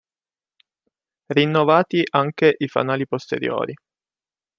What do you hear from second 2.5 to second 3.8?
i fanali posteriori.